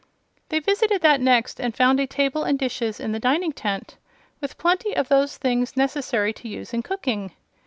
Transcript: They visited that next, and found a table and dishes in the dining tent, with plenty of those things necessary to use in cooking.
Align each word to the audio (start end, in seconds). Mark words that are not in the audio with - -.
They 0.49 0.57
visited 0.59 1.03
that 1.03 1.21
next, 1.21 1.61
and 1.61 1.75
found 1.77 1.99
a 1.99 2.07
table 2.07 2.43
and 2.43 2.57
dishes 2.57 2.99
in 2.99 3.11
the 3.11 3.19
dining 3.19 3.51
tent, 3.51 3.97
with 4.39 4.57
plenty 4.57 4.95
of 4.97 5.09
those 5.09 5.37
things 5.37 5.77
necessary 5.77 6.33
to 6.33 6.47
use 6.47 6.73
in 6.73 6.81
cooking. 6.81 7.33